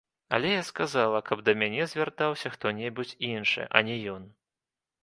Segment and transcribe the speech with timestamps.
[0.35, 4.29] Але я сказала, каб да мяне звяртаўся хто-небудзь іншы, а не ён.